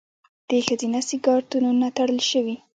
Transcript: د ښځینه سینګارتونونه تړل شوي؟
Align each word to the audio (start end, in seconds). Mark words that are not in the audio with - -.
د 0.49 0.51
ښځینه 0.65 0.99
سینګارتونونه 1.09 1.87
تړل 1.97 2.19
شوي؟ 2.31 2.55